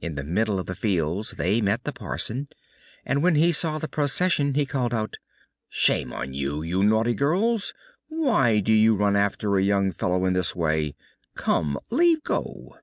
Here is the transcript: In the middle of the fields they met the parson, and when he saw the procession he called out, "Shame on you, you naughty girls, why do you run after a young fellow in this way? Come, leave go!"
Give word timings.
In 0.00 0.14
the 0.14 0.24
middle 0.24 0.58
of 0.58 0.64
the 0.64 0.74
fields 0.74 1.32
they 1.32 1.60
met 1.60 1.84
the 1.84 1.92
parson, 1.92 2.48
and 3.04 3.22
when 3.22 3.34
he 3.34 3.52
saw 3.52 3.76
the 3.78 3.86
procession 3.86 4.54
he 4.54 4.64
called 4.64 4.94
out, 4.94 5.18
"Shame 5.68 6.10
on 6.10 6.32
you, 6.32 6.62
you 6.62 6.82
naughty 6.82 7.12
girls, 7.12 7.74
why 8.06 8.60
do 8.60 8.72
you 8.72 8.96
run 8.96 9.14
after 9.14 9.58
a 9.58 9.62
young 9.62 9.92
fellow 9.92 10.24
in 10.24 10.32
this 10.32 10.56
way? 10.56 10.94
Come, 11.34 11.78
leave 11.90 12.22
go!" 12.22 12.78